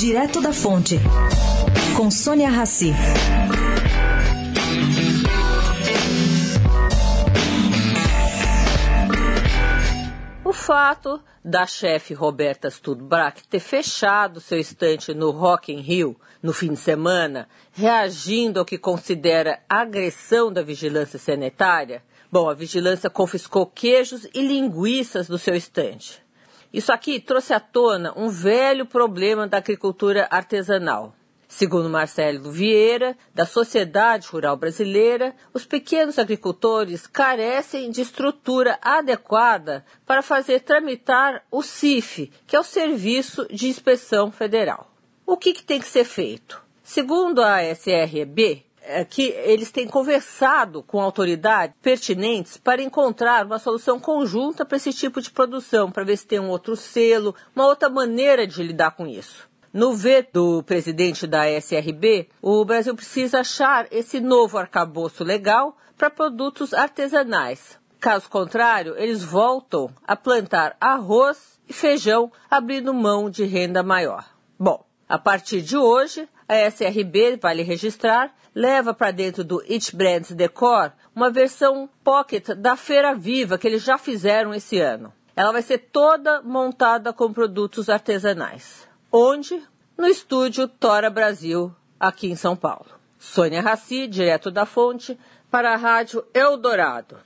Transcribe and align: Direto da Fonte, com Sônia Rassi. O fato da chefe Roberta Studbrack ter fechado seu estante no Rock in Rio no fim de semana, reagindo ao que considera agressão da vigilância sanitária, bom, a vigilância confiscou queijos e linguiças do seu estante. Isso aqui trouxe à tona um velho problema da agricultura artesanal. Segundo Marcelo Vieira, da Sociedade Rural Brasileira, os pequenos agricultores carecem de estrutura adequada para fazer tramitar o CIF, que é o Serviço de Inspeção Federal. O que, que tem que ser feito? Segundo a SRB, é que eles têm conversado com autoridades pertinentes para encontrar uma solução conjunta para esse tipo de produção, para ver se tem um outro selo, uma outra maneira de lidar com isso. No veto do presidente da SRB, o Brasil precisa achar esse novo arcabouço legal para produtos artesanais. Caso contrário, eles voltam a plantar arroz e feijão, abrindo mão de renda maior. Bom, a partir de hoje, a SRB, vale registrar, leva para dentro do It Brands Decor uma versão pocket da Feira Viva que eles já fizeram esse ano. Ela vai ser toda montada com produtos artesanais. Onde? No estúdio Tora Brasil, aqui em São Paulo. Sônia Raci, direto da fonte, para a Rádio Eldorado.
Direto 0.00 0.40
da 0.40 0.50
Fonte, 0.50 0.98
com 1.94 2.10
Sônia 2.10 2.48
Rassi. 2.48 2.90
O 10.42 10.54
fato 10.54 11.20
da 11.44 11.66
chefe 11.66 12.14
Roberta 12.14 12.70
Studbrack 12.70 13.46
ter 13.46 13.60
fechado 13.60 14.40
seu 14.40 14.58
estante 14.58 15.12
no 15.12 15.30
Rock 15.32 15.70
in 15.70 15.80
Rio 15.80 16.16
no 16.42 16.54
fim 16.54 16.72
de 16.72 16.80
semana, 16.80 17.46
reagindo 17.70 18.58
ao 18.58 18.64
que 18.64 18.78
considera 18.78 19.60
agressão 19.68 20.50
da 20.50 20.62
vigilância 20.62 21.18
sanitária, 21.18 22.02
bom, 22.32 22.48
a 22.48 22.54
vigilância 22.54 23.10
confiscou 23.10 23.66
queijos 23.66 24.26
e 24.32 24.40
linguiças 24.40 25.28
do 25.28 25.36
seu 25.36 25.54
estante. 25.54 26.22
Isso 26.72 26.92
aqui 26.92 27.18
trouxe 27.18 27.52
à 27.52 27.58
tona 27.58 28.12
um 28.16 28.28
velho 28.28 28.86
problema 28.86 29.46
da 29.46 29.58
agricultura 29.58 30.28
artesanal. 30.30 31.14
Segundo 31.48 31.90
Marcelo 31.90 32.52
Vieira, 32.52 33.16
da 33.34 33.44
Sociedade 33.44 34.28
Rural 34.28 34.56
Brasileira, 34.56 35.34
os 35.52 35.66
pequenos 35.66 36.16
agricultores 36.16 37.08
carecem 37.08 37.90
de 37.90 38.02
estrutura 38.02 38.78
adequada 38.80 39.84
para 40.06 40.22
fazer 40.22 40.60
tramitar 40.60 41.42
o 41.50 41.60
CIF, 41.60 42.30
que 42.46 42.54
é 42.54 42.60
o 42.60 42.64
Serviço 42.64 43.48
de 43.52 43.66
Inspeção 43.66 44.30
Federal. 44.30 44.94
O 45.26 45.36
que, 45.36 45.52
que 45.52 45.64
tem 45.64 45.80
que 45.80 45.88
ser 45.88 46.04
feito? 46.04 46.62
Segundo 46.84 47.42
a 47.42 47.64
SRB, 47.64 48.64
é 48.90 49.04
que 49.04 49.22
eles 49.44 49.70
têm 49.70 49.86
conversado 49.86 50.82
com 50.82 51.00
autoridades 51.00 51.76
pertinentes 51.80 52.56
para 52.56 52.82
encontrar 52.82 53.46
uma 53.46 53.58
solução 53.58 54.00
conjunta 54.00 54.64
para 54.64 54.76
esse 54.76 54.92
tipo 54.92 55.20
de 55.20 55.30
produção, 55.30 55.90
para 55.90 56.04
ver 56.04 56.16
se 56.16 56.26
tem 56.26 56.40
um 56.40 56.48
outro 56.48 56.76
selo, 56.76 57.34
uma 57.54 57.66
outra 57.66 57.88
maneira 57.88 58.46
de 58.46 58.62
lidar 58.62 58.92
com 58.92 59.06
isso. 59.06 59.48
No 59.72 59.94
veto 59.94 60.32
do 60.32 60.62
presidente 60.64 61.26
da 61.28 61.48
SRB, 61.48 62.28
o 62.42 62.64
Brasil 62.64 62.94
precisa 62.94 63.40
achar 63.40 63.86
esse 63.92 64.20
novo 64.20 64.58
arcabouço 64.58 65.22
legal 65.22 65.76
para 65.96 66.10
produtos 66.10 66.74
artesanais. 66.74 67.78
Caso 68.00 68.28
contrário, 68.28 68.96
eles 68.96 69.22
voltam 69.22 69.90
a 70.04 70.16
plantar 70.16 70.76
arroz 70.80 71.60
e 71.68 71.72
feijão, 71.72 72.32
abrindo 72.50 72.92
mão 72.92 73.30
de 73.30 73.44
renda 73.44 73.82
maior. 73.82 74.24
Bom, 74.58 74.84
a 75.10 75.18
partir 75.18 75.60
de 75.60 75.76
hoje, 75.76 76.28
a 76.46 76.54
SRB, 76.70 77.36
vale 77.42 77.64
registrar, 77.64 78.32
leva 78.54 78.94
para 78.94 79.10
dentro 79.10 79.42
do 79.42 79.60
It 79.68 79.96
Brands 79.96 80.30
Decor 80.30 80.92
uma 81.12 81.28
versão 81.28 81.90
pocket 82.04 82.50
da 82.50 82.76
Feira 82.76 83.12
Viva 83.12 83.58
que 83.58 83.66
eles 83.66 83.82
já 83.82 83.98
fizeram 83.98 84.54
esse 84.54 84.78
ano. 84.78 85.12
Ela 85.34 85.50
vai 85.50 85.62
ser 85.62 85.78
toda 85.78 86.40
montada 86.42 87.12
com 87.12 87.32
produtos 87.32 87.90
artesanais. 87.90 88.86
Onde? 89.10 89.60
No 89.98 90.06
estúdio 90.06 90.68
Tora 90.68 91.10
Brasil, 91.10 91.74
aqui 91.98 92.30
em 92.30 92.36
São 92.36 92.54
Paulo. 92.54 92.86
Sônia 93.18 93.60
Raci, 93.60 94.06
direto 94.06 94.48
da 94.48 94.64
fonte, 94.64 95.18
para 95.50 95.72
a 95.72 95.76
Rádio 95.76 96.24
Eldorado. 96.32 97.16